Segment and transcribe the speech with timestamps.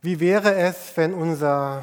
[0.00, 1.82] Wie wäre es, wenn unser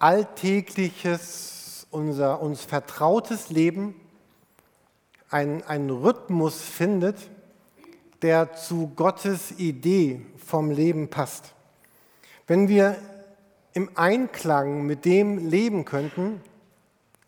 [0.00, 3.94] alltägliches, unser uns vertrautes Leben
[5.30, 7.30] einen, einen Rhythmus findet,
[8.22, 11.54] der zu Gottes Idee vom Leben passt?
[12.48, 12.96] Wenn wir
[13.74, 16.40] im Einklang mit dem leben könnten,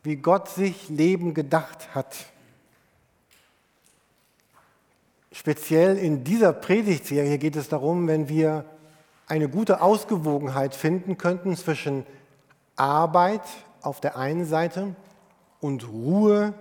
[0.02, 2.16] wie Gott sich Leben gedacht hat.
[5.30, 8.64] Speziell in dieser Predigtserie geht es darum, wenn wir
[9.28, 12.06] eine gute Ausgewogenheit finden könnten zwischen
[12.76, 13.42] Arbeit
[13.82, 14.96] auf der einen Seite
[15.60, 16.54] und Ruhe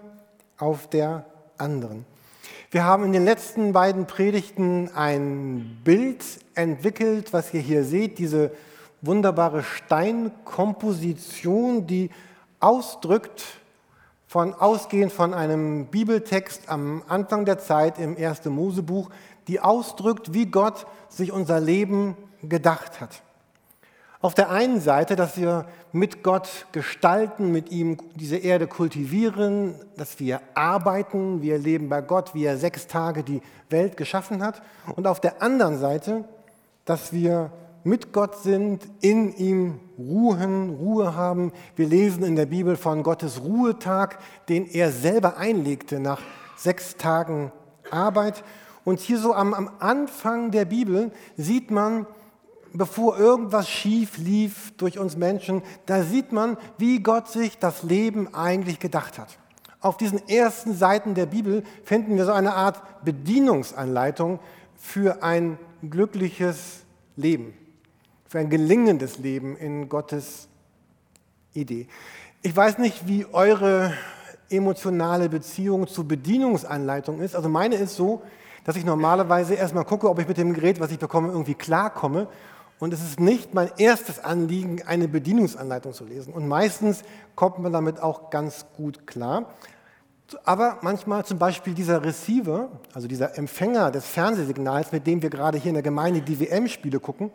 [0.58, 1.26] auf der
[1.58, 2.06] anderen.
[2.70, 8.52] Wir haben in den letzten beiden Predigten ein Bild entwickelt, was ihr hier seht, diese
[9.02, 12.10] wunderbare Steinkomposition, die
[12.60, 13.46] ausdrückt,
[14.28, 18.46] von ausgehend von einem Bibeltext am Anfang der Zeit im 1.
[18.46, 19.10] Mosebuch,
[19.48, 23.22] die ausdrückt, wie Gott sich unser Leben gedacht hat.
[24.20, 30.20] Auf der einen Seite, dass wir mit Gott gestalten, mit ihm diese Erde kultivieren, dass
[30.20, 34.62] wir arbeiten, wir leben bei Gott, wie er sechs Tage die Welt geschaffen hat.
[34.96, 36.26] Und auf der anderen Seite,
[36.84, 37.52] dass wir
[37.88, 41.52] mit Gott sind, in ihm ruhen, Ruhe haben.
[41.76, 46.22] Wir lesen in der Bibel von Gottes Ruhetag, den er selber einlegte nach
[46.58, 47.52] sechs Tagen
[47.90, 48.44] Arbeit.
[48.84, 52.06] Und hier so am, am Anfang der Bibel sieht man,
[52.74, 58.34] bevor irgendwas schief lief durch uns Menschen, da sieht man, wie Gott sich das Leben
[58.34, 59.38] eigentlich gedacht hat.
[59.80, 64.40] Auf diesen ersten Seiten der Bibel finden wir so eine Art Bedienungsanleitung
[64.76, 65.58] für ein
[65.90, 66.86] glückliches
[67.16, 67.54] Leben,
[68.28, 70.48] für ein gelingendes Leben in Gottes
[71.54, 71.88] Idee.
[72.42, 73.94] Ich weiß nicht, wie eure
[74.50, 77.36] emotionale Beziehung zur Bedienungsanleitung ist.
[77.36, 78.22] Also meine ist so,
[78.64, 82.28] dass ich normalerweise erstmal gucke, ob ich mit dem Gerät, was ich bekomme, irgendwie klarkomme
[82.80, 86.34] und es ist nicht mein erstes Anliegen, eine Bedienungsanleitung zu lesen.
[86.34, 87.04] Und meistens
[87.36, 89.54] kommt man damit auch ganz gut klar.
[90.44, 95.58] Aber manchmal zum Beispiel dieser Receiver, also dieser Empfänger des Fernsehsignals, mit dem wir gerade
[95.58, 97.32] hier in der Gemeinde die WM-Spiele gucken,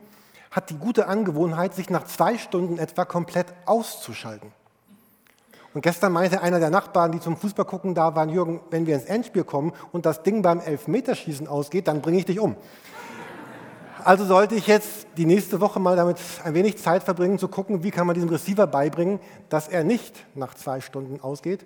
[0.52, 4.52] hat die gute Angewohnheit, sich nach zwei Stunden etwa komplett auszuschalten.
[5.74, 8.94] Und gestern meinte einer der Nachbarn, die zum Fußball gucken da waren, Jürgen, wenn wir
[8.94, 12.56] ins Endspiel kommen und das Ding beim Elfmeterschießen ausgeht, dann bringe ich dich um.
[14.04, 17.82] Also sollte ich jetzt die nächste Woche mal damit ein wenig Zeit verbringen, zu gucken,
[17.82, 21.64] wie kann man diesem Receiver beibringen, dass er nicht nach zwei Stunden ausgeht.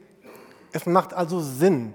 [0.72, 1.94] Es macht also Sinn,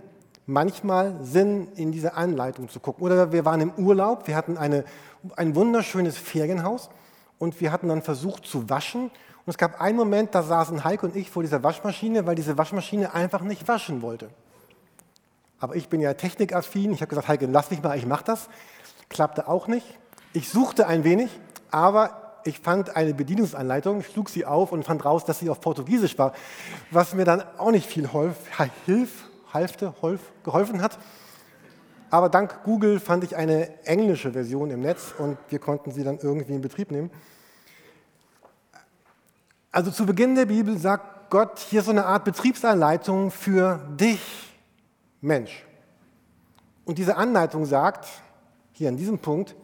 [0.52, 3.04] manchmal Sinn, in diese Anleitung zu gucken.
[3.04, 4.84] Oder wir waren im Urlaub, wir hatten eine,
[5.36, 6.90] ein wunderschönes Ferienhaus
[7.40, 9.04] und wir hatten dann versucht zu waschen.
[9.04, 12.58] Und es gab einen Moment, da saßen Heike und ich vor dieser Waschmaschine, weil diese
[12.58, 14.30] Waschmaschine einfach nicht waschen wollte.
[15.60, 16.92] Aber ich bin ja technikaffin.
[16.92, 18.50] Ich habe gesagt, Heike, lass mich mal, ich mache das.
[19.10, 19.86] Klappte auch nicht.
[20.34, 21.30] Ich suchte ein wenig,
[21.70, 26.18] aber ich fand eine Bedienungsanleitung, schlug sie auf und fand raus, dass sie auf Portugiesisch
[26.18, 26.34] war,
[26.90, 28.36] was mir dann auch nicht viel holf,
[28.86, 30.98] hilf, halfte, holf, geholfen hat.
[32.10, 36.20] Aber dank Google fand ich eine englische Version im Netz und wir konnten sie dann
[36.20, 37.10] irgendwie in Betrieb nehmen.
[39.72, 44.22] Also zu Beginn der Bibel sagt Gott hier so eine Art Betriebsanleitung für dich,
[45.22, 45.66] Mensch.
[46.84, 48.06] Und diese Anleitung sagt,
[48.74, 49.56] hier an diesem Punkt,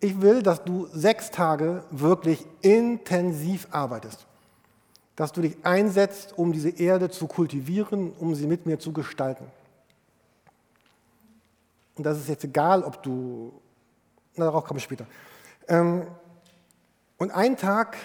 [0.00, 4.26] ich will, dass du sechs Tage wirklich intensiv arbeitest.
[5.16, 9.46] Dass du dich einsetzt, um diese Erde zu kultivieren, um sie mit mir zu gestalten.
[11.96, 13.52] Und das ist jetzt egal, ob du,
[14.36, 15.06] na, darauf komme ich später.
[15.68, 16.06] Ähm,
[17.16, 17.96] und ein Tag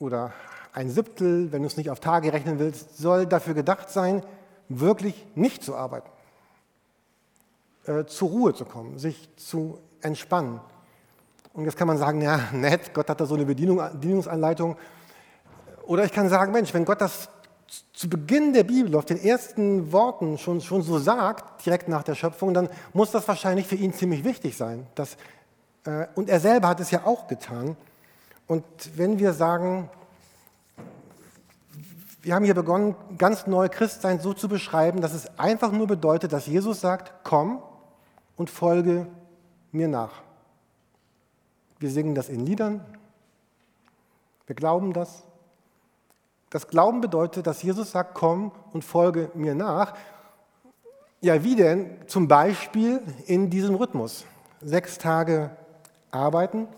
[0.00, 0.32] oder
[0.72, 4.22] ein Siebtel, wenn du es nicht auf Tage rechnen willst, soll dafür gedacht sein,
[4.68, 6.10] wirklich nicht zu arbeiten,
[7.86, 10.60] äh, zur Ruhe zu kommen, sich zu entspannen,
[11.58, 14.76] und jetzt kann man sagen, ja, nett, Gott hat da so eine Bedienung, Bedienungsanleitung.
[15.88, 17.30] Oder ich kann sagen, Mensch, wenn Gott das
[17.94, 22.14] zu Beginn der Bibel auf den ersten Worten schon, schon so sagt, direkt nach der
[22.14, 24.86] Schöpfung, dann muss das wahrscheinlich für ihn ziemlich wichtig sein.
[24.94, 25.16] Dass,
[25.84, 27.74] äh, und er selber hat es ja auch getan.
[28.46, 28.64] Und
[28.96, 29.88] wenn wir sagen,
[32.20, 36.34] wir haben hier begonnen, ganz neu Christsein so zu beschreiben, dass es einfach nur bedeutet,
[36.34, 37.62] dass Jesus sagt, komm
[38.36, 39.06] und folge
[39.72, 40.12] mir nach.
[41.78, 42.84] Wir singen das in Liedern.
[44.46, 45.24] Wir glauben das.
[46.50, 49.94] Das Glauben bedeutet, dass Jesus sagt, komm und folge mir nach.
[51.20, 51.98] Ja, wie denn?
[52.06, 54.24] Zum Beispiel in diesem Rhythmus.
[54.62, 55.50] Sechs Tage
[56.10, 56.68] arbeiten,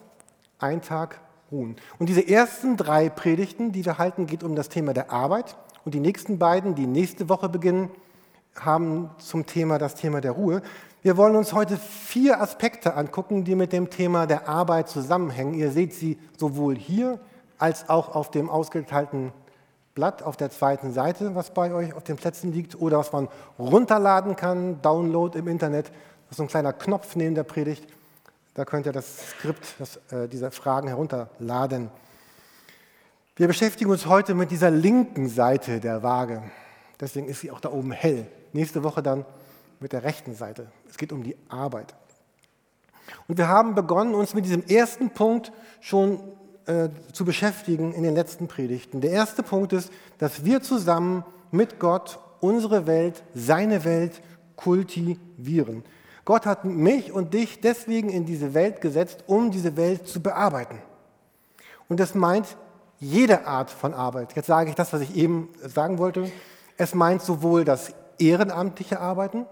[0.59, 1.21] ein Tag
[1.53, 1.77] ruhen.
[1.99, 5.57] Und diese ersten drei Predigten, die wir halten, geht um das Thema der Arbeit.
[5.85, 7.91] Und die nächsten beiden, die nächste Woche beginnen,
[8.59, 10.63] haben zum Thema das Thema der Ruhe.
[11.03, 15.55] Wir wollen uns heute vier Aspekte angucken, die mit dem Thema der Arbeit zusammenhängen.
[15.55, 17.21] Ihr seht sie sowohl hier
[17.59, 19.33] als auch auf dem ausgeteilten
[19.95, 23.29] Blatt auf der zweiten Seite, was bei euch auf den Plätzen liegt, oder was man
[23.59, 25.87] runterladen kann, Download im Internet.
[25.87, 27.87] Das ist so ein kleiner Knopf neben der Predigt.
[28.55, 31.91] Da könnt ihr das Skript das, äh, dieser Fragen herunterladen.
[33.37, 36.43] Wir beschäftigen uns heute mit dieser linken Seite der Waage.
[37.01, 38.27] Deswegen ist sie auch da oben hell.
[38.53, 39.25] Nächste Woche dann
[39.81, 40.71] mit der rechten Seite.
[40.89, 41.95] Es geht um die Arbeit.
[43.27, 46.21] Und wir haben begonnen, uns mit diesem ersten Punkt schon
[46.71, 49.01] äh, zu beschäftigen in den letzten Predigten.
[49.01, 54.23] Der erste Punkt ist, dass wir zusammen mit Gott unsere Welt, seine Welt
[54.55, 55.83] kultivieren.
[56.25, 60.79] Gott hat mich und dich deswegen in diese Welt gesetzt, um diese Welt zu bearbeiten.
[61.89, 62.57] Und das meint
[63.01, 64.37] jede Art von Arbeit.
[64.37, 66.31] Jetzt sage ich das, was ich eben sagen wollte.
[66.77, 69.45] Es meint sowohl das ehrenamtliche Arbeiten,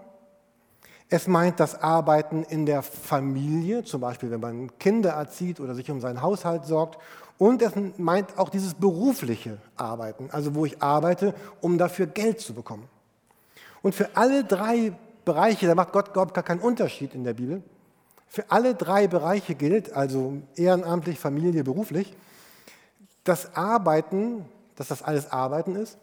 [1.09, 5.89] es meint das Arbeiten in der Familie, zum Beispiel wenn man Kinder erzieht oder sich
[5.89, 6.99] um seinen Haushalt sorgt.
[7.39, 12.53] Und es meint auch dieses berufliche Arbeiten, also wo ich arbeite, um dafür Geld zu
[12.53, 12.87] bekommen.
[13.81, 14.93] Und für alle drei
[15.25, 17.63] Bereiche, da macht Gott, Gott gar keinen Unterschied in der Bibel,
[18.27, 22.13] für alle drei Bereiche gilt, also ehrenamtlich, Familie, beruflich,
[23.23, 24.45] das Arbeiten,
[24.75, 25.97] dass das alles Arbeiten ist.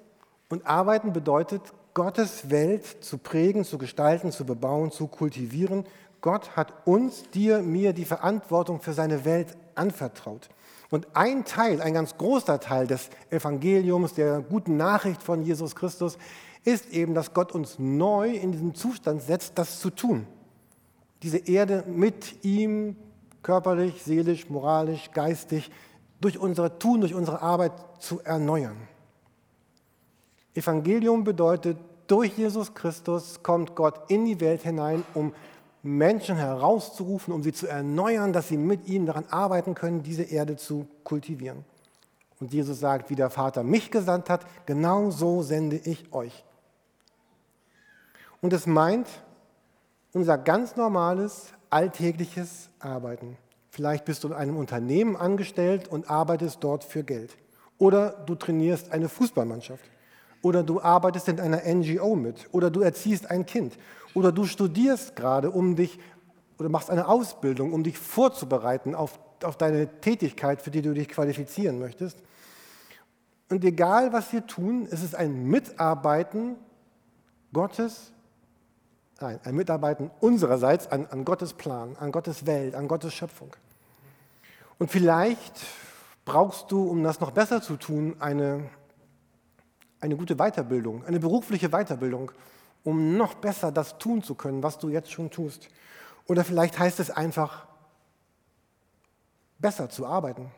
[0.48, 1.62] Und Arbeiten bedeutet,
[1.96, 5.86] Gottes Welt zu prägen, zu gestalten, zu bebauen, zu kultivieren.
[6.20, 10.50] Gott hat uns, dir, mir die Verantwortung für seine Welt anvertraut.
[10.90, 16.18] Und ein Teil, ein ganz großer Teil des Evangeliums, der guten Nachricht von Jesus Christus,
[16.64, 20.26] ist eben, dass Gott uns neu in diesen Zustand setzt, das zu tun.
[21.22, 22.96] Diese Erde mit ihm
[23.42, 25.70] körperlich, seelisch, moralisch, geistig,
[26.20, 28.76] durch unser Tun, durch unsere Arbeit zu erneuern.
[30.56, 31.76] Evangelium bedeutet,
[32.06, 35.32] durch Jesus Christus kommt Gott in die Welt hinein, um
[35.82, 40.56] Menschen herauszurufen, um sie zu erneuern, dass sie mit ihnen daran arbeiten können, diese Erde
[40.56, 41.64] zu kultivieren.
[42.40, 46.44] Und Jesus sagt, wie der Vater mich gesandt hat, genau so sende ich euch.
[48.40, 49.08] Und es meint
[50.12, 53.36] unser ganz normales, alltägliches Arbeiten.
[53.70, 57.36] Vielleicht bist du in einem Unternehmen angestellt und arbeitest dort für Geld.
[57.78, 59.84] Oder du trainierst eine Fußballmannschaft.
[60.42, 62.48] Oder du arbeitest in einer NGO mit.
[62.52, 63.78] Oder du erziehst ein Kind.
[64.14, 65.98] Oder du studierst gerade, um dich,
[66.58, 71.08] oder machst eine Ausbildung, um dich vorzubereiten auf, auf deine Tätigkeit, für die du dich
[71.08, 72.22] qualifizieren möchtest.
[73.48, 76.56] Und egal, was wir tun, es ist ein Mitarbeiten
[77.52, 78.12] Gottes,
[79.20, 83.54] nein, ein Mitarbeiten unsererseits an, an Gottes Plan, an Gottes Welt, an Gottes Schöpfung.
[84.78, 85.64] Und vielleicht
[86.24, 88.68] brauchst du, um das noch besser zu tun, eine
[90.00, 92.32] eine gute Weiterbildung, eine berufliche Weiterbildung,
[92.84, 95.68] um noch besser das tun zu können, was du jetzt schon tust.
[96.26, 97.66] Oder vielleicht heißt es einfach,
[99.58, 100.50] besser zu arbeiten.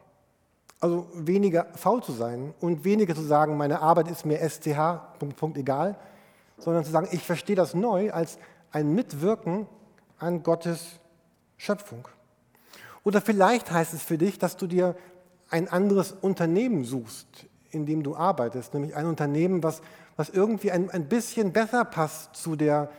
[0.80, 5.36] Also weniger faul zu sein und weniger zu sagen, meine Arbeit ist mir STH, Punkt,
[5.36, 5.98] Punkt, egal,
[6.58, 8.38] sondern zu sagen, ich verstehe das neu als
[8.70, 9.66] ein Mitwirken
[10.18, 11.00] an Gottes
[11.56, 12.06] Schöpfung.
[13.02, 14.96] Oder vielleicht heißt es für dich, dass du dir
[15.50, 19.82] ein anderes Unternehmen suchst, in dem du arbeitest, nämlich ein Unternehmen, was,
[20.16, 22.90] was irgendwie ein, ein bisschen besser passt zu der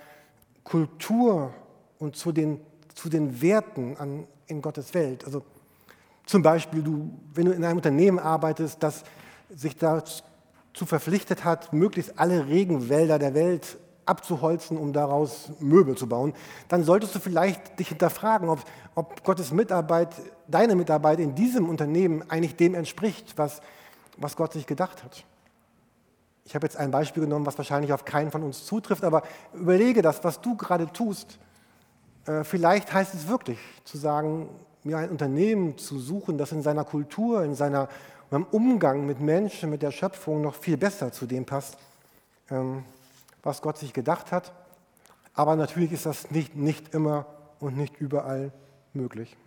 [0.63, 1.54] Kultur
[1.98, 2.60] und zu den,
[2.94, 5.25] zu den Werten an, in Gottes Welt.
[5.25, 5.44] Also
[6.25, 9.04] zum Beispiel, du, wenn du in einem Unternehmen arbeitest, das
[9.49, 10.21] sich dazu
[10.85, 16.33] verpflichtet hat, möglichst alle Regenwälder der Welt abzuholzen, um daraus Möbel zu bauen,
[16.68, 18.59] dann solltest du vielleicht dich hinterfragen, ob,
[18.95, 20.09] ob Gottes Mitarbeit,
[20.47, 23.61] deine Mitarbeit in diesem Unternehmen eigentlich dem entspricht, was
[24.19, 25.23] was Gott sich gedacht hat.
[26.45, 29.23] Ich habe jetzt ein Beispiel genommen, was wahrscheinlich auf keinen von uns zutrifft, aber
[29.54, 31.38] überlege das, was du gerade tust.
[32.26, 34.49] Äh, vielleicht heißt es wirklich zu sagen,
[34.83, 37.88] mir ein Unternehmen zu suchen, das in seiner Kultur, in seinem
[38.52, 41.78] Umgang mit Menschen, mit der Schöpfung noch viel besser zu dem passt,
[42.49, 42.83] ähm,
[43.44, 44.52] was Gott sich gedacht hat.
[45.33, 47.26] Aber natürlich ist das nicht, nicht immer
[47.59, 48.52] und nicht überall
[48.94, 49.38] möglich.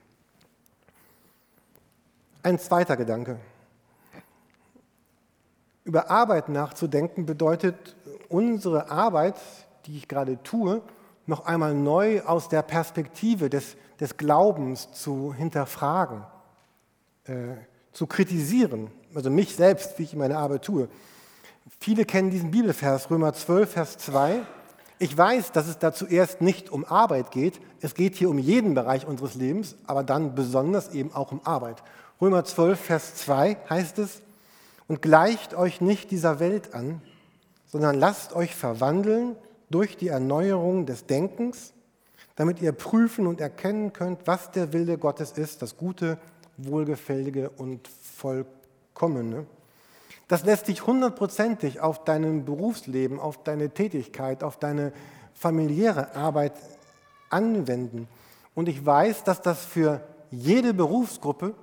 [2.43, 3.39] Ein zweiter Gedanke.
[5.85, 7.97] Über Arbeit nachzudenken bedeutet,
[8.29, 9.37] unsere Arbeit,
[9.87, 10.81] die ich gerade tue,
[11.27, 16.23] noch einmal neu aus der Perspektive des, des Glaubens zu hinterfragen,
[17.25, 17.55] äh,
[17.93, 20.89] zu kritisieren, also mich selbst, wie ich meine Arbeit tue.
[21.81, 24.41] Viele kennen diesen Bibelvers, Römer 12, Vers 2.
[24.99, 27.61] Ich weiß, dass es da zuerst nicht um Arbeit geht.
[27.81, 31.83] Es geht hier um jeden Bereich unseres Lebens, aber dann besonders eben auch um Arbeit.
[32.21, 34.23] Römer 12, Vers 2 heißt es,
[34.93, 37.01] und gleicht euch nicht dieser Welt an,
[37.65, 39.37] sondern lasst euch verwandeln
[39.71, 41.73] durch die Erneuerung des Denkens,
[42.37, 46.19] damit ihr prüfen und erkennen könnt, was der Wille Gottes ist, das Gute,
[46.59, 49.47] Wohlgefällige und Vollkommene.
[50.29, 54.93] Das lässt sich hundertprozentig auf dein Berufsleben, auf deine Tätigkeit, auf deine
[55.33, 56.53] familiäre Arbeit
[57.31, 58.09] anwenden.
[58.55, 61.55] Und ich weiß, dass das für jede Berufsgruppe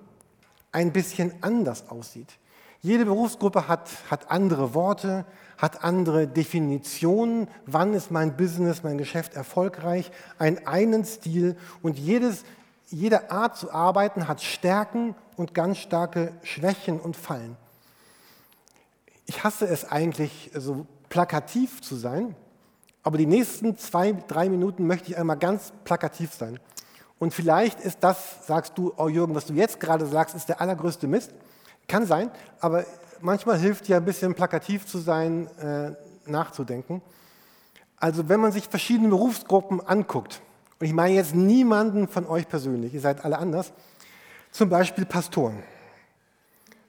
[0.71, 2.39] ein bisschen anders aussieht.
[2.81, 5.25] Jede Berufsgruppe hat, hat andere Worte,
[5.57, 7.49] hat andere Definitionen.
[7.65, 10.11] Wann ist mein Business, mein Geschäft erfolgreich?
[10.37, 11.57] Ein einen Stil.
[11.81, 12.45] Und jedes,
[12.89, 17.57] jede Art zu arbeiten hat Stärken und ganz starke Schwächen und Fallen.
[19.25, 22.35] Ich hasse es eigentlich, so plakativ zu sein,
[23.03, 26.59] aber die nächsten zwei, drei Minuten möchte ich einmal ganz plakativ sein.
[27.19, 30.61] Und vielleicht ist das, sagst du, oh Jürgen, was du jetzt gerade sagst, ist der
[30.61, 31.33] allergrößte Mist.
[31.89, 32.31] Kann sein,
[32.61, 32.85] aber
[33.19, 35.91] manchmal hilft ja ein bisschen plakativ zu sein, äh,
[36.25, 37.01] nachzudenken.
[37.97, 40.41] Also wenn man sich verschiedene Berufsgruppen anguckt,
[40.79, 43.73] und ich meine jetzt niemanden von euch persönlich, ihr seid alle anders,
[44.51, 45.61] zum Beispiel Pastoren.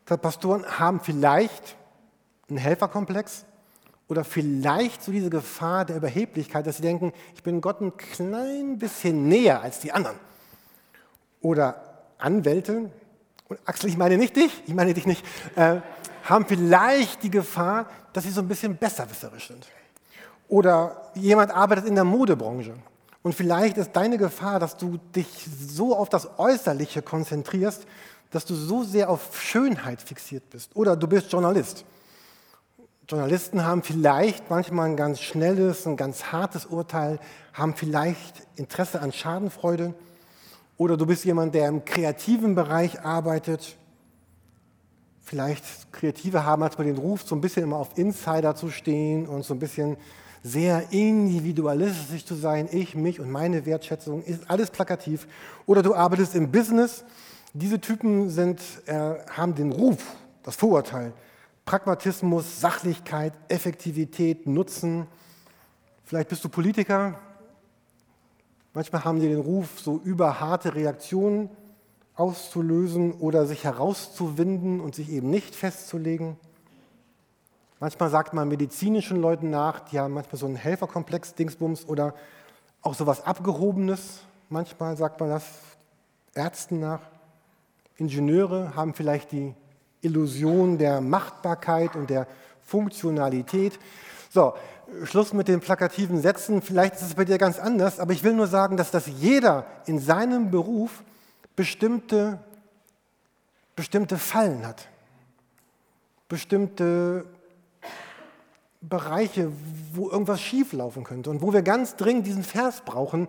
[0.05, 1.77] Pastoren haben vielleicht
[2.49, 3.45] einen Helferkomplex,
[4.11, 8.77] oder vielleicht so diese Gefahr der Überheblichkeit, dass sie denken, ich bin Gott ein klein
[8.77, 10.17] bisschen näher als die anderen.
[11.41, 12.91] Oder Anwälte,
[13.51, 15.25] und Axel, ich meine nicht dich, ich meine dich nicht,
[15.57, 15.81] äh,
[16.25, 19.67] haben vielleicht die Gefahr, dass sie so ein bisschen besserwisserisch sind.
[20.49, 22.75] Oder jemand arbeitet in der Modebranche.
[23.23, 25.27] Und vielleicht ist deine Gefahr, dass du dich
[25.69, 27.87] so auf das Äußerliche konzentrierst,
[28.31, 30.75] dass du so sehr auf Schönheit fixiert bist.
[30.75, 31.85] Oder du bist Journalist
[33.11, 37.19] Journalisten haben vielleicht manchmal ein ganz schnelles, ein ganz hartes Urteil,
[37.53, 39.95] haben vielleicht Interesse an Schadenfreude.
[40.81, 43.77] Oder du bist jemand, der im kreativen Bereich arbeitet.
[45.21, 49.45] Vielleicht Kreative haben manchmal den Ruf, so ein bisschen immer auf Insider zu stehen und
[49.45, 49.99] so ein bisschen
[50.43, 52.67] sehr individualistisch zu sein.
[52.73, 55.29] Ich, mich und meine Wertschätzung ist alles plakativ.
[55.67, 57.05] Oder du arbeitest im Business.
[57.53, 59.99] Diese Typen sind, äh, haben den Ruf,
[60.45, 61.13] das Vorurteil,
[61.67, 65.07] Pragmatismus, Sachlichkeit, Effektivität, Nutzen.
[66.07, 67.21] Vielleicht bist du Politiker.
[68.73, 71.51] Manchmal haben sie den Ruf, so überharte Reaktionen
[72.15, 76.37] auszulösen oder sich herauszuwinden und sich eben nicht festzulegen.
[77.81, 82.15] Manchmal sagt man medizinischen Leuten nach, die haben manchmal so einen Helferkomplex, Dingsbums oder
[82.83, 84.21] auch so was Abgehobenes.
[84.51, 85.45] Manchmal sagt man das
[86.35, 87.01] Ärzten nach.
[87.97, 89.55] Ingenieure haben vielleicht die
[90.03, 92.27] Illusion der Machtbarkeit und der
[92.61, 93.79] Funktionalität.
[94.31, 94.55] So,
[95.05, 96.63] Schluss mit den plakativen Sätzen.
[96.63, 99.67] Vielleicht ist es bei dir ganz anders, aber ich will nur sagen, dass das jeder
[99.87, 101.03] in seinem Beruf
[101.57, 102.39] bestimmte,
[103.77, 104.89] bestimmte Fallen hat.
[106.29, 107.27] Bestimmte
[108.81, 109.53] Bereiche,
[109.93, 113.29] wo irgendwas schieflaufen könnte und wo wir ganz dringend diesen Vers brauchen.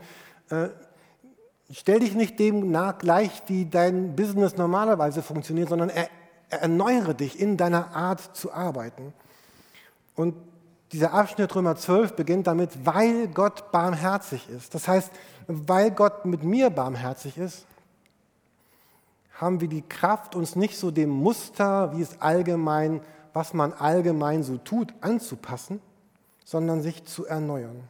[0.49, 0.69] Äh,
[1.71, 6.09] stell dich nicht dem nach gleich, wie dein Business normalerweise funktioniert, sondern er
[6.49, 9.13] erneuere dich in deiner Art zu arbeiten.
[10.15, 10.35] Und
[10.91, 14.75] dieser Abschnitt Römer 12 beginnt damit, weil Gott barmherzig ist.
[14.75, 15.11] Das heißt,
[15.47, 17.65] weil Gott mit mir barmherzig ist,
[19.35, 23.01] haben wir die Kraft, uns nicht so dem Muster, wie es allgemein,
[23.33, 25.81] was man allgemein so tut, anzupassen,
[26.45, 27.83] sondern sich zu erneuern.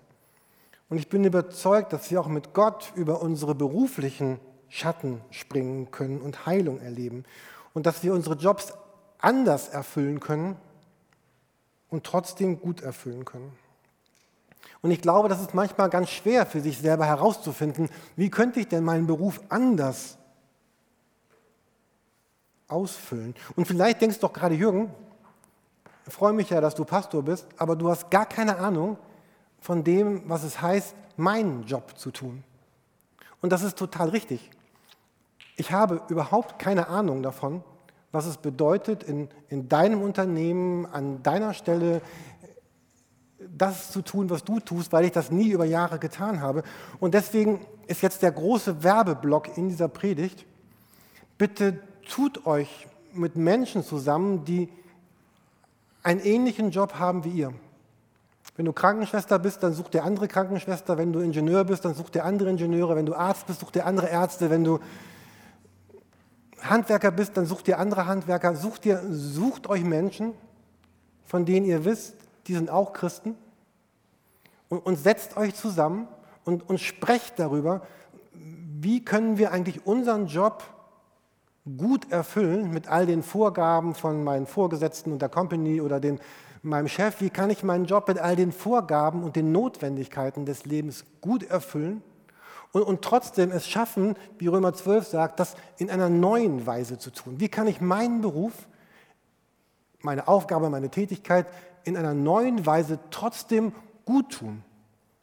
[0.89, 4.39] Und ich bin überzeugt, dass wir auch mit Gott über unsere beruflichen
[4.69, 7.25] Schatten springen können und Heilung erleben
[7.73, 8.73] und dass wir unsere Jobs
[9.19, 10.55] anders erfüllen können
[11.91, 13.51] und trotzdem gut erfüllen können.
[14.81, 18.67] Und ich glaube, das ist manchmal ganz schwer für sich selber herauszufinden, wie könnte ich
[18.67, 20.17] denn meinen Beruf anders
[22.67, 23.35] ausfüllen.
[23.55, 24.91] Und vielleicht denkst du doch gerade, Jürgen,
[26.07, 28.97] ich freue mich ja, dass du Pastor bist, aber du hast gar keine Ahnung
[29.59, 32.43] von dem, was es heißt, meinen Job zu tun.
[33.41, 34.49] Und das ist total richtig.
[35.57, 37.63] Ich habe überhaupt keine Ahnung davon,
[38.11, 42.01] was es bedeutet, in, in deinem Unternehmen, an deiner Stelle
[43.57, 46.63] das zu tun, was du tust, weil ich das nie über Jahre getan habe.
[46.99, 50.45] Und deswegen ist jetzt der große Werbeblock in dieser Predigt.
[51.37, 54.69] Bitte tut euch mit Menschen zusammen, die
[56.03, 57.53] einen ähnlichen Job haben wie ihr.
[58.55, 60.97] Wenn du Krankenschwester bist, dann such dir andere Krankenschwester.
[60.97, 62.95] Wenn du Ingenieur bist, dann such dir andere Ingenieure.
[62.95, 64.49] Wenn du Arzt bist, such dir andere Ärzte.
[64.49, 64.79] Wenn du
[66.63, 70.33] Handwerker bist, dann sucht ihr andere Handwerker, sucht, ihr, sucht euch Menschen,
[71.25, 72.15] von denen ihr wisst,
[72.47, 73.35] die sind auch Christen.
[74.69, 76.07] Und, und setzt euch zusammen
[76.45, 77.81] und, und sprecht darüber,
[78.33, 80.63] wie können wir eigentlich unseren Job
[81.77, 86.19] gut erfüllen mit all den Vorgaben von meinen Vorgesetzten und der Company oder den
[86.63, 90.65] meinem Chef, wie kann ich meinen Job mit all den Vorgaben und den Notwendigkeiten des
[90.65, 92.03] Lebens gut erfüllen
[92.71, 97.11] und, und trotzdem es schaffen, wie Römer 12 sagt, das in einer neuen Weise zu
[97.11, 97.39] tun.
[97.39, 98.53] Wie kann ich meinen Beruf,
[100.01, 101.47] meine Aufgabe, meine Tätigkeit
[101.83, 103.73] in einer neuen Weise trotzdem
[104.05, 104.63] gut tun,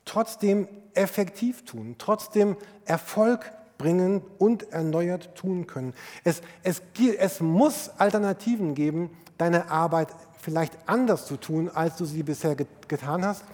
[0.05, 5.95] trotzdem effektiv tun, trotzdem Erfolg bringen und erneuert tun können.
[6.25, 6.83] Es, es,
[7.19, 10.09] es muss Alternativen geben, deine Arbeit
[10.41, 13.45] vielleicht anders zu tun, als du sie bisher getan hast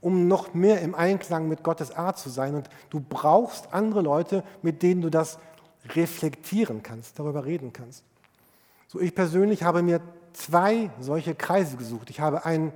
[0.00, 2.54] um noch mehr im Einklang mit Gottes Art zu sein.
[2.54, 5.38] Und du brauchst andere Leute, mit denen du das
[5.94, 8.04] reflektieren kannst, darüber reden kannst.
[8.86, 10.00] So, ich persönlich habe mir
[10.32, 12.10] zwei solche Kreise gesucht.
[12.10, 12.72] Ich habe einen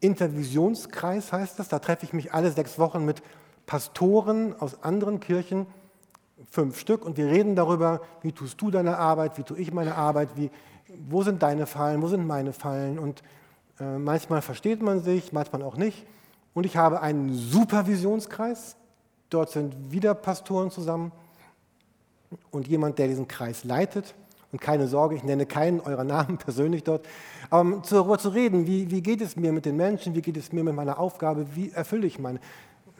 [0.00, 1.68] Intervisionskreis, heißt das.
[1.68, 3.22] Da treffe ich mich alle sechs Wochen mit
[3.66, 5.66] Pastoren aus anderen Kirchen,
[6.50, 9.94] fünf Stück, und wir reden darüber, wie tust du deine Arbeit, wie tue ich meine
[9.94, 10.50] Arbeit, wie,
[11.08, 12.98] wo sind deine Fallen, wo sind meine Fallen.
[12.98, 13.22] Und
[13.78, 16.04] äh, manchmal versteht man sich, manchmal auch nicht.
[16.54, 18.76] Und ich habe einen Supervisionskreis.
[19.30, 21.12] Dort sind wieder Pastoren zusammen
[22.50, 24.14] und jemand, der diesen Kreis leitet.
[24.52, 27.06] Und keine Sorge, ich nenne keinen eurer Namen persönlich dort.
[27.48, 30.52] Aber darüber zu reden, wie, wie geht es mir mit den Menschen, wie geht es
[30.52, 32.38] mir mit meiner Aufgabe, wie erfülle ich mein,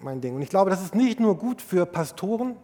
[0.01, 0.35] mein Ding.
[0.35, 2.57] Und ich glaube, das ist nicht nur gut für Pastoren,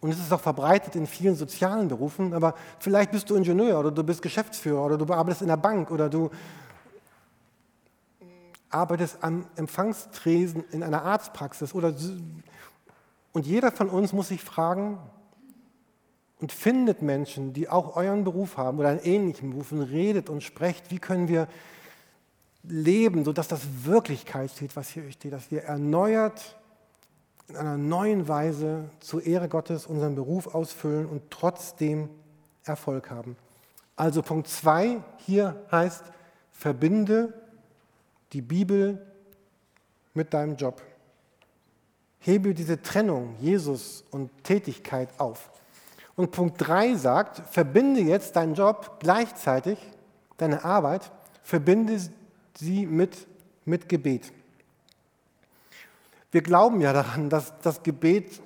[0.00, 3.90] und es ist auch verbreitet in vielen sozialen Berufen, aber vielleicht bist du Ingenieur oder
[3.90, 6.30] du bist Geschäftsführer oder du arbeitest in der Bank oder du
[8.76, 11.94] arbeitest am Empfangstresen in einer Arztpraxis oder
[13.32, 14.98] und jeder von uns muss sich fragen
[16.40, 20.42] und findet Menschen, die auch euren Beruf haben oder einen ähnlichen Beruf und redet und
[20.42, 21.48] sprecht, wie können wir
[22.62, 26.56] leben, sodass das Wirklichkeit steht, was hier steht, dass wir erneuert
[27.48, 32.08] in einer neuen Weise zur Ehre Gottes unseren Beruf ausfüllen und trotzdem
[32.64, 33.36] Erfolg haben.
[33.94, 36.04] Also Punkt 2 hier heißt,
[36.52, 37.32] verbinde
[38.32, 39.06] die Bibel
[40.14, 40.82] mit deinem Job.
[42.18, 45.50] Hebe diese Trennung Jesus und Tätigkeit auf.
[46.16, 49.78] Und Punkt 3 sagt, verbinde jetzt deinen Job gleichzeitig,
[50.38, 52.00] deine Arbeit, verbinde
[52.58, 53.26] sie mit,
[53.64, 54.32] mit Gebet.
[56.32, 58.40] Wir glauben ja daran, dass das Gebet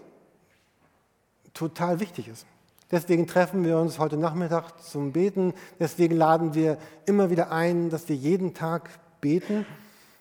[1.54, 2.46] total wichtig ist.
[2.90, 5.54] Deswegen treffen wir uns heute Nachmittag zum Beten.
[5.78, 6.76] Deswegen laden wir
[7.06, 9.66] immer wieder ein, dass wir jeden Tag beten.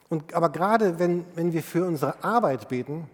[0.09, 3.07] Und, aber gerade wenn, wenn wir für unsere Arbeit beten,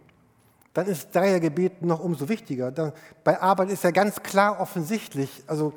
[0.73, 2.71] dann ist daher Gebet noch umso wichtiger.
[2.71, 2.93] Da,
[3.23, 5.73] bei Arbeit ist ja ganz klar offensichtlich, also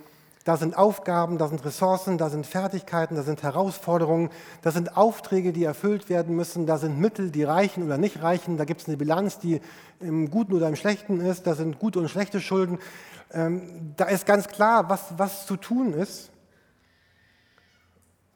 [0.48, 4.30] da sind Aufgaben, da sind Ressourcen, da sind Fertigkeiten, da sind Herausforderungen,
[4.62, 8.56] da sind Aufträge, die erfüllt werden müssen, da sind Mittel, die reichen oder nicht reichen,
[8.56, 9.60] da gibt es eine Bilanz, die
[10.00, 12.78] im Guten oder im Schlechten ist, da sind gute und schlechte Schulden.
[13.30, 16.30] Ähm, da ist ganz klar, was, was zu tun ist.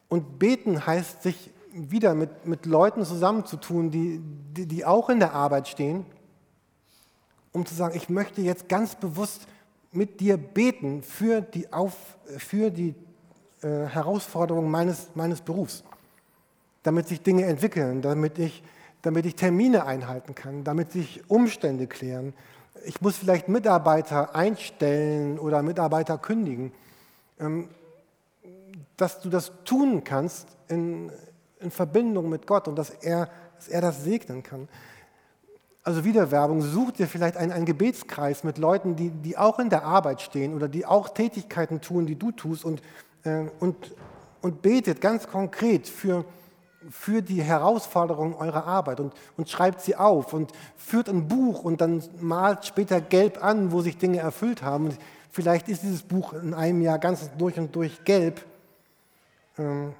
[0.07, 5.33] Und beten heißt, sich wieder mit, mit Leuten zusammenzutun, die, die, die auch in der
[5.33, 6.05] Arbeit stehen,
[7.51, 9.47] um zu sagen, ich möchte jetzt ganz bewusst
[9.91, 11.95] mit dir beten für die, Auf,
[12.37, 12.95] für die
[13.61, 15.83] äh, Herausforderungen meines, meines Berufs,
[16.83, 18.63] damit sich Dinge entwickeln, damit ich,
[19.01, 22.33] damit ich Termine einhalten kann, damit sich Umstände klären.
[22.85, 26.71] Ich muss vielleicht Mitarbeiter einstellen oder Mitarbeiter kündigen.
[27.39, 27.69] Ähm,
[28.97, 31.11] dass du das tun kannst in,
[31.63, 34.67] in Verbindung mit Gott und dass er, dass er das segnen kann.
[35.85, 39.83] Also Wiederwerbung, such dir vielleicht einen, einen Gebetskreis mit Leuten, die, die auch in der
[39.83, 42.81] Arbeit stehen oder die auch Tätigkeiten tun, die du tust und,
[43.25, 43.93] äh, und,
[44.41, 46.23] und betet ganz konkret für,
[46.89, 51.81] für die Herausforderungen eurer Arbeit und, und schreibt sie auf und führt ein Buch und
[51.81, 54.85] dann malt später gelb an, wo sich Dinge erfüllt haben.
[54.85, 54.97] Und
[55.31, 58.45] vielleicht ist dieses Buch in einem Jahr ganz durch und durch gelb.
[59.57, 59.93] Ähm,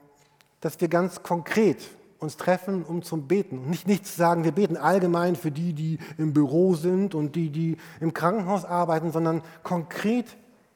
[0.63, 1.77] dass wir ganz konkret
[2.19, 3.59] uns treffen, um zum Beten.
[3.59, 7.35] Und nicht, nicht zu sagen, wir beten allgemein für die, die im Büro sind und
[7.35, 10.25] die, die im Krankenhaus arbeiten, sondern konkret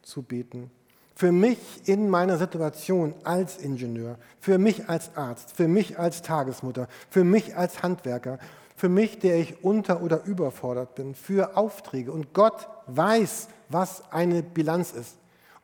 [0.01, 0.69] zu beten.
[1.15, 6.89] Für mich in meiner Situation als Ingenieur, für mich als Arzt, für mich als Tagesmutter,
[7.09, 8.39] für mich als Handwerker,
[8.75, 12.11] für mich, der ich unter- oder überfordert bin, für Aufträge.
[12.11, 15.15] Und Gott weiß, was eine Bilanz ist.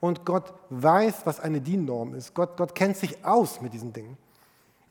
[0.04, 2.34] Und Gott weiß, was eine DIN-Norm ist.
[2.34, 4.18] Gott, Gott kennt sich aus mit diesen Dingen.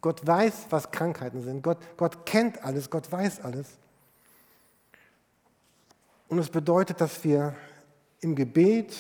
[0.01, 1.63] Gott weiß, was Krankheiten sind.
[1.63, 3.77] Gott, Gott kennt alles, Gott weiß alles.
[6.29, 7.55] Und es bedeutet, dass wir
[8.21, 8.97] im Gebet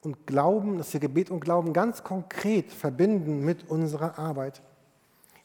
[0.00, 4.62] und Glauben, dass wir Gebet und Glauben ganz konkret verbinden mit unserer Arbeit.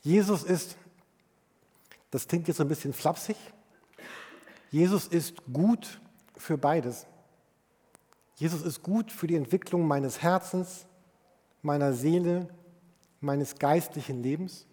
[0.03, 0.77] Jesus ist,
[2.11, 3.35] das klingt jetzt so ein bisschen flapsig,
[4.71, 5.99] Jesus ist gut
[6.37, 7.07] für beides.
[8.43, 10.85] Jesus ist gut für die Entwicklung meines Herzens,
[11.61, 12.49] meiner Seele,
[13.21, 14.65] meines geistlichen Lebens.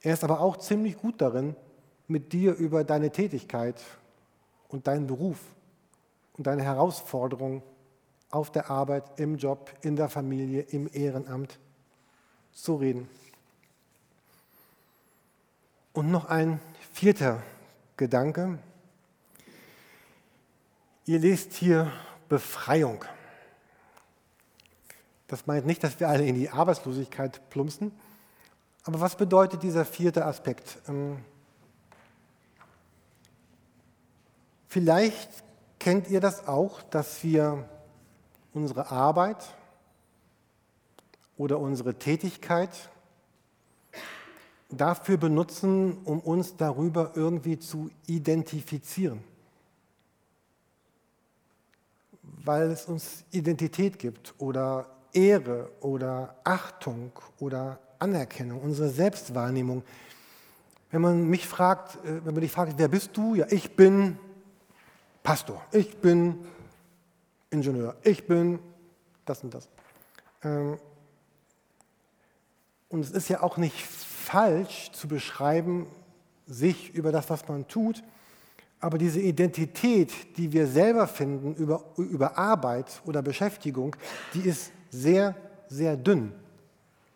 [0.00, 1.56] Er ist aber auch ziemlich gut darin,
[2.06, 3.82] mit dir über deine Tätigkeit
[4.68, 5.40] und deinen Beruf
[6.36, 7.64] und deine Herausforderungen
[8.30, 11.58] auf der Arbeit, im Job, in der Familie, im Ehrenamt
[12.52, 13.08] zu reden.
[15.92, 16.60] Und noch ein
[16.92, 17.42] vierter
[17.96, 18.60] Gedanke.
[21.06, 21.90] Ihr lest hier
[22.28, 23.04] Befreiung.
[25.26, 27.92] Das meint nicht, dass wir alle in die Arbeitslosigkeit plumpsen.
[28.84, 30.78] Aber was bedeutet dieser vierte Aspekt?
[30.88, 31.18] Ähm,
[34.66, 35.28] vielleicht
[35.78, 37.68] kennt ihr das auch, dass wir
[38.54, 39.54] unsere Arbeit
[41.36, 42.70] oder unsere Tätigkeit
[44.70, 49.22] dafür benutzen, um uns darüber irgendwie zu identifizieren.
[52.48, 59.82] Weil es uns Identität gibt oder Ehre oder Achtung oder Anerkennung, unsere Selbstwahrnehmung.
[60.90, 63.34] Wenn man mich fragt, äh, wenn man dich fragt, wer bist du?
[63.34, 64.18] Ja, ich bin
[65.22, 66.38] Pastor, ich bin
[67.50, 68.60] Ingenieur, ich bin
[69.26, 69.68] das und das.
[70.42, 70.78] Ähm,
[72.88, 75.86] und es ist ja auch nicht falsch zu beschreiben,
[76.46, 78.02] sich über das, was man tut,
[78.80, 83.96] aber diese Identität, die wir selber finden über, über Arbeit oder Beschäftigung,
[84.34, 85.34] die ist sehr,
[85.68, 86.32] sehr dünn.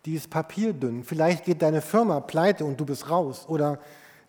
[0.05, 1.05] Die ist papierdünn.
[1.05, 3.45] Vielleicht geht deine Firma pleite und du bist raus.
[3.49, 3.79] Oder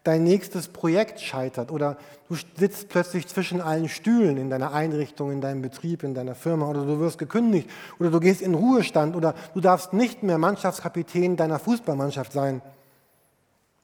[0.04, 1.72] dein nächstes Projekt scheitert.
[1.72, 1.98] Oder
[2.30, 6.69] du sitzt plötzlich zwischen allen Stühlen in deiner Einrichtung, in deinem Betrieb, in deiner Firma.
[6.69, 7.67] Oder du wirst gekündigt.
[8.00, 9.15] Oder du gehst in Ruhestand.
[9.15, 12.62] Oder du darfst nicht mehr Mannschaftskapitän deiner Fußballmannschaft sein.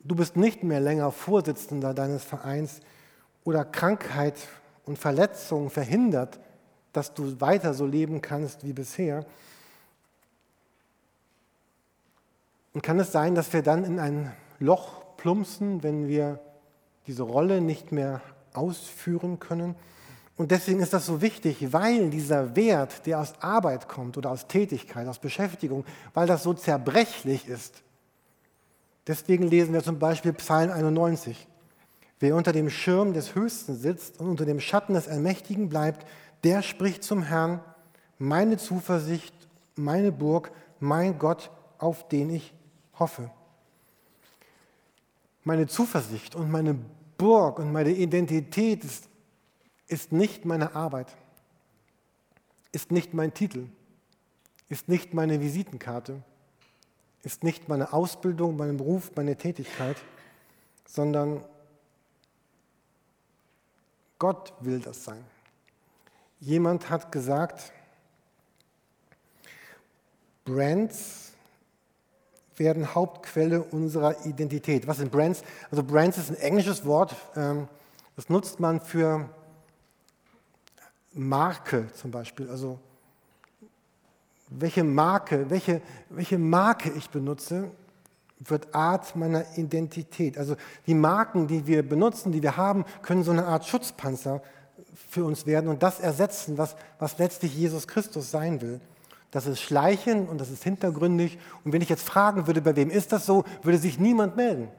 [0.01, 2.81] Du bist nicht mehr länger Vorsitzender deines Vereins.
[3.49, 4.35] Oder Krankheit
[4.85, 6.39] und Verletzung verhindert,
[6.93, 9.25] dass du weiter so leben kannst wie bisher.
[12.75, 16.39] Und kann es sein, dass wir dann in ein Loch plumpsen, wenn wir
[17.07, 18.21] diese Rolle nicht mehr
[18.53, 19.73] ausführen können?
[20.37, 24.45] Und deswegen ist das so wichtig, weil dieser Wert, der aus Arbeit kommt oder aus
[24.45, 27.81] Tätigkeit, aus Beschäftigung, weil das so zerbrechlich ist.
[29.07, 31.47] Deswegen lesen wir zum Beispiel Psalm 91.
[32.19, 36.05] Wer unter dem Schirm des Höchsten sitzt und unter dem Schatten des Allmächtigen bleibt,
[36.43, 37.61] der spricht zum Herrn,
[38.17, 39.33] meine Zuversicht,
[39.75, 42.53] meine Burg, mein Gott, auf den ich
[42.97, 43.31] hoffe.
[45.45, 46.77] Meine Zuversicht und meine
[47.17, 49.07] Burg und meine Identität ist,
[49.87, 51.15] ist nicht meine Arbeit,
[52.71, 53.67] ist nicht mein Titel,
[54.67, 56.21] ist nicht meine Visitenkarte,
[57.23, 59.97] ist nicht meine Ausbildung, mein Beruf, meine Tätigkeit,
[60.85, 61.43] sondern
[64.19, 65.23] Gott will das sein.
[66.41, 67.71] Jemand hat gesagt,
[70.45, 71.31] Brands
[72.57, 74.85] werden Hauptquelle unserer Identität.
[74.87, 75.43] Was sind Brands?
[75.71, 77.67] Also Brands ist ein englisches Wort, ähm,
[78.15, 79.29] das nutzt man für
[81.13, 82.49] Marke zum Beispiel.
[82.49, 82.77] Also
[84.49, 87.71] welche Marke, welche, welche Marke ich benutze,
[88.39, 90.37] wird Art meiner Identität.
[90.37, 90.55] Also
[90.87, 94.41] die Marken, die wir benutzen, die wir haben, können so eine Art Schutzpanzer
[95.09, 98.79] für uns werden und das ersetzen, was, was letztlich Jesus Christus sein will.
[99.31, 101.37] Das ist schleichend und das ist hintergründig.
[101.63, 104.69] Und wenn ich jetzt fragen würde, bei wem ist das so, würde sich niemand melden.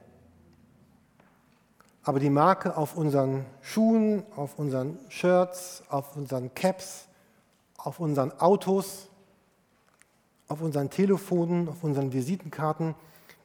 [2.03, 7.07] Aber die Marke auf unseren Schuhen, auf unseren Shirts, auf unseren Caps,
[7.77, 9.07] auf unseren Autos,
[10.47, 12.95] auf unseren Telefonen, auf unseren Visitenkarten,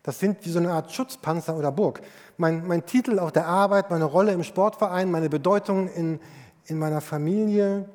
[0.07, 2.01] das sind wie so eine Art Schutzpanzer oder Burg.
[2.37, 6.21] Mein, mein Titel auf der Arbeit, meine Rolle im Sportverein, meine Bedeutung in,
[6.67, 7.89] in meiner Familie.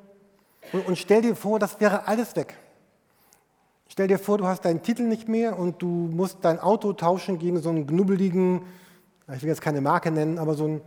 [0.74, 2.58] Und, und stell dir vor, das wäre alles weg.
[3.88, 7.38] Stell dir vor, du hast deinen Titel nicht mehr und du musst dein Auto tauschen
[7.38, 8.60] gegen so einen knubbeligen,
[9.34, 10.80] ich will jetzt keine Marke nennen, aber so ein,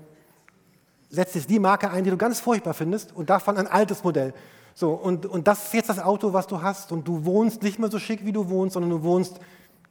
[1.10, 4.32] setzt jetzt die Marke ein, die du ganz furchtbar findest und davon ein altes Modell.
[4.76, 7.80] So, und, und das ist jetzt das Auto, was du hast und du wohnst nicht
[7.80, 9.40] mehr so schick, wie du wohnst, sondern du wohnst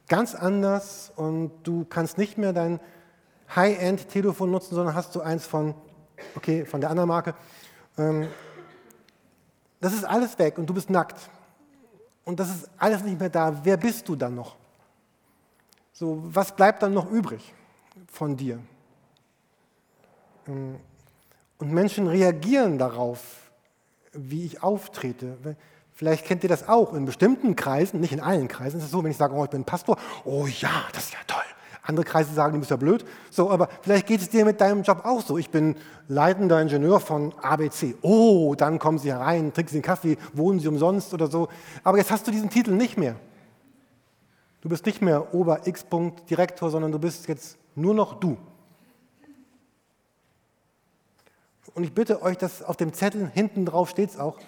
[0.07, 2.79] ganz anders und du kannst nicht mehr dein
[3.55, 5.75] High-End-Telefon nutzen, sondern hast du eins von,
[6.35, 7.35] okay, von der anderen Marke.
[7.97, 8.27] Ähm,
[9.79, 11.29] das ist alles weg und du bist nackt
[12.23, 14.55] und das ist alles nicht mehr da, wer bist du dann noch?
[15.93, 17.53] So, was bleibt dann noch übrig
[18.07, 18.59] von dir?
[20.47, 20.79] Ähm,
[21.57, 23.51] und Menschen reagieren darauf,
[24.11, 25.55] wie ich auftrete.
[25.95, 28.77] Vielleicht kennt ihr das auch in bestimmten Kreisen, nicht in allen Kreisen.
[28.77, 31.19] Es ist so, wenn ich sage, oh, ich bin Pastor, oh ja, das ist ja
[31.25, 31.41] toll.
[31.83, 33.05] Andere Kreise sagen, du bist ja blöd.
[33.31, 35.37] So, aber vielleicht geht es dir mit deinem Job auch so.
[35.37, 35.75] Ich bin
[36.07, 37.95] leitender Ingenieur von ABC.
[38.01, 41.47] Oh, dann kommen Sie herein, trinken Sie einen Kaffee, wohnen Sie umsonst oder so.
[41.83, 43.15] Aber jetzt hast du diesen Titel nicht mehr.
[44.61, 48.35] Du bist nicht mehr Ober X Punkt Direktor, sondern du bist jetzt nur noch du.
[51.73, 54.39] Und ich bitte euch, dass auf dem Zettel hinten drauf steht es auch.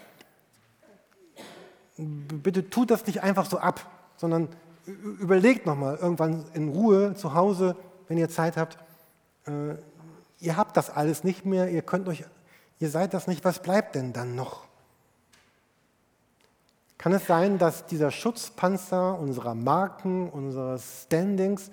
[1.97, 4.49] Bitte tut das nicht einfach so ab, sondern
[4.85, 7.75] überlegt nochmal irgendwann in Ruhe zu Hause,
[8.07, 8.77] wenn ihr Zeit habt.
[9.45, 9.75] Äh,
[10.39, 12.23] ihr habt das alles nicht mehr, ihr könnt euch,
[12.79, 14.67] ihr seid das nicht, was bleibt denn dann noch?
[16.97, 21.69] Kann es sein, dass dieser Schutzpanzer unserer Marken, unseres Standings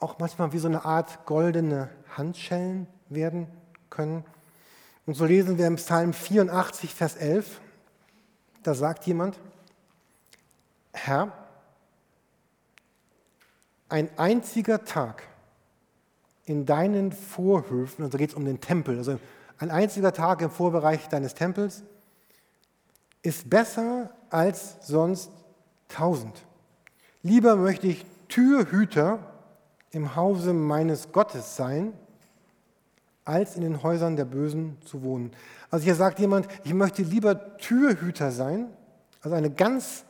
[0.00, 3.46] auch manchmal wie so eine Art goldene Handschellen werden
[3.90, 4.24] können?
[5.06, 7.60] Und so lesen wir im Psalm 84, Vers 11,
[8.64, 9.38] da sagt jemand,
[10.92, 11.32] Herr,
[13.88, 15.22] ein einziger Tag
[16.46, 19.18] in deinen Vorhöfen, also geht es um den Tempel, also
[19.58, 21.84] ein einziger Tag im Vorbereich deines Tempels,
[23.22, 25.30] ist besser als sonst
[25.88, 26.44] tausend.
[27.22, 29.18] Lieber möchte ich Türhüter
[29.90, 31.92] im Hause meines Gottes sein,
[33.24, 35.32] als in den Häusern der Bösen zu wohnen.
[35.70, 38.68] Also hier sagt jemand, ich möchte lieber Türhüter sein,
[39.22, 40.04] also eine ganz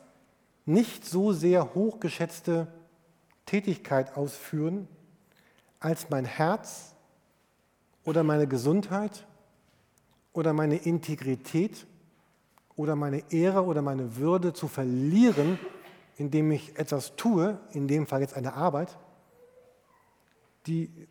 [0.65, 2.67] nicht so sehr hochgeschätzte
[3.45, 4.87] Tätigkeit ausführen,
[5.79, 6.95] als mein Herz
[8.03, 9.25] oder meine Gesundheit
[10.33, 11.85] oder meine Integrität
[12.75, 15.59] oder meine Ehre oder meine Würde zu verlieren,
[16.17, 18.97] indem ich etwas tue, in dem Fall jetzt eine Arbeit,
[20.67, 21.07] die,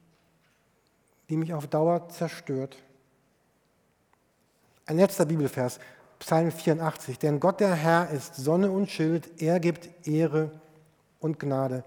[1.28, 2.76] die mich auf Dauer zerstört.
[4.86, 5.78] Ein letzter Bibelvers,
[6.18, 7.18] Psalm 84.
[7.18, 10.50] Denn Gott der Herr ist Sonne und Schild, er gibt Ehre
[11.20, 11.84] und Gnade.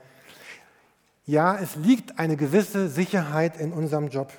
[1.26, 4.32] Ja, es liegt eine gewisse Sicherheit in unserem Job.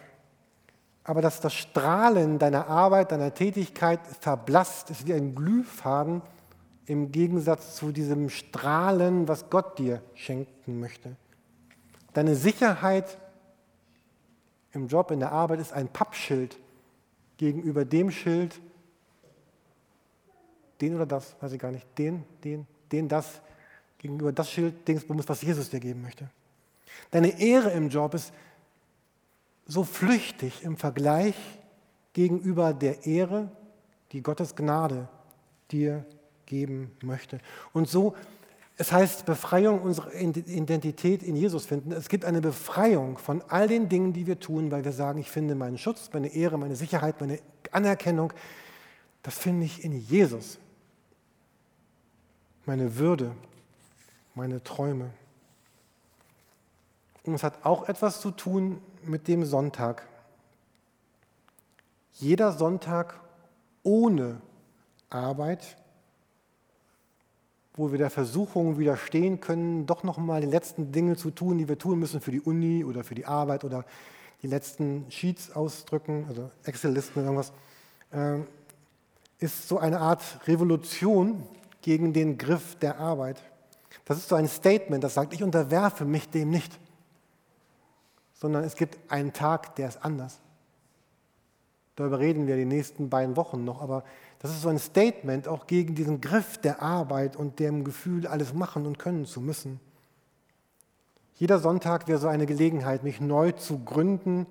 [1.05, 6.23] Aber dass das Strahlen deiner Arbeit, deiner Tätigkeit verblasst, ist wie ein Glühfaden
[6.87, 11.17] im Gegensatz zu diesem Strahlen, was Gott dir schenken möchte.
[12.15, 13.19] Deine Sicherheit
[14.79, 16.57] im Job, in der Arbeit ist ein Pappschild
[17.37, 18.61] gegenüber dem Schild,
[20.81, 23.41] den oder das, weiß ich gar nicht, den, den, den, das,
[23.99, 26.31] gegenüber das Schild, Dingsbums, was Jesus dir geben möchte.
[27.11, 28.33] Deine Ehre im Job ist
[29.67, 31.37] so flüchtig im Vergleich
[32.13, 33.51] gegenüber der Ehre,
[34.13, 35.09] die Gottes Gnade
[35.71, 36.05] dir
[36.47, 37.39] geben möchte.
[37.73, 38.15] Und so,
[38.81, 41.91] es heißt Befreiung unserer Identität in Jesus finden.
[41.91, 45.33] Es gibt eine Befreiung von all den Dingen, die wir tun, weil wir sagen, ich
[45.33, 47.41] finde meinen Schutz, meine Ehre, meine Sicherheit, meine
[47.73, 48.33] Anerkennung,
[49.25, 50.59] das finde ich in Jesus.
[52.67, 53.33] Meine Würde,
[54.37, 55.11] meine Träume.
[57.25, 60.07] Und es hat auch etwas zu tun mit dem Sonntag.
[62.13, 63.21] Jeder Sonntag
[63.83, 64.41] ohne
[65.11, 65.77] Arbeit,
[67.79, 71.79] wo wir der Versuchung widerstehen können, doch nochmal die letzten Dinge zu tun, die wir
[71.79, 73.85] tun müssen für die Uni oder für die Arbeit oder
[74.43, 77.53] die letzten Sheets ausdrücken, also Excel-Listen oder irgendwas,
[78.13, 78.47] ähm,
[79.39, 81.43] ist so eine Art Revolution
[81.81, 83.43] gegen den Griff der Arbeit.
[84.05, 86.79] Das ist so ein Statement, das sagt, ich unterwerfe mich dem nicht
[88.39, 90.39] sondern es gibt einen Tag, der ist anders.
[91.97, 94.05] Darüber reden wir die nächsten beiden Wochen noch, aber
[94.41, 98.55] das ist so ein Statement auch gegen diesen Griff der Arbeit und dem Gefühl, alles
[98.55, 99.81] machen und können zu müssen.
[101.35, 104.47] Jeder Sonntag wäre so eine Gelegenheit, mich neu zu gründen,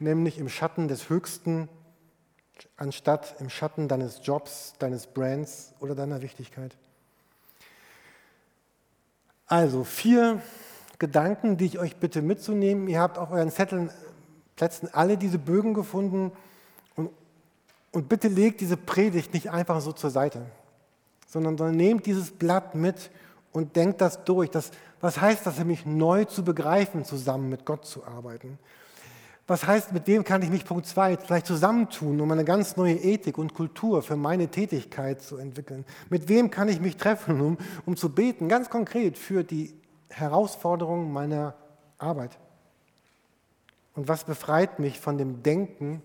[0.00, 1.68] nämlich im Schatten des Höchsten,
[2.76, 6.76] anstatt im Schatten deines Jobs, deines Brands oder deiner Wichtigkeit.
[9.46, 10.42] Also vier
[10.98, 12.88] Gedanken, die ich euch bitte mitzunehmen.
[12.88, 13.90] Ihr habt auf euren Zetteln
[14.56, 16.36] Plätzen alle diese Bögen gefunden und,
[17.92, 20.42] und bitte legt diese Predigt nicht einfach so zur Seite,
[21.26, 23.10] sondern, sondern nehmt dieses Blatt mit
[23.52, 24.50] und denkt das durch.
[24.50, 24.70] Das,
[25.00, 28.58] was heißt das, nämlich neu zu begreifen, zusammen mit Gott zu arbeiten?
[29.46, 32.96] Was heißt, mit wem kann ich mich, Punkt 2, vielleicht zusammentun, um eine ganz neue
[32.96, 35.86] Ethik und Kultur für meine Tätigkeit zu entwickeln?
[36.10, 39.74] Mit wem kann ich mich treffen, um, um zu beten, ganz konkret für die
[40.10, 41.54] Herausforderung meiner
[41.96, 42.38] Arbeit?
[43.94, 46.02] Und was befreit mich von dem Denken,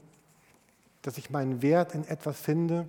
[1.03, 2.87] dass ich meinen Wert in etwas finde,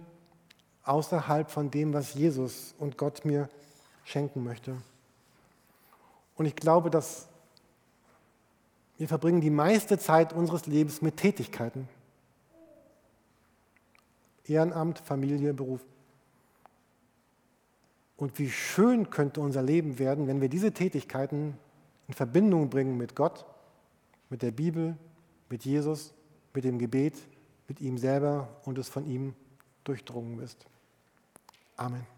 [0.85, 3.51] außerhalb von dem, was Jesus und Gott mir
[4.05, 4.77] schenken möchte?
[6.37, 7.29] Und ich glaube, dass
[8.97, 11.89] wir verbringen die meiste Zeit unseres Lebens mit Tätigkeiten.
[14.47, 15.81] Ehrenamt, Familie, Beruf.
[18.17, 21.59] Und wie schön könnte unser Leben werden, wenn wir diese Tätigkeiten
[22.07, 23.45] in Verbindung bringen mit Gott,
[24.31, 24.97] mit der Bibel,
[25.49, 26.13] mit Jesus,
[26.53, 27.15] mit dem Gebet,
[27.69, 29.35] mit ihm selber und es von ihm
[29.85, 30.67] durchdrungen ist.
[31.77, 32.14] Amen.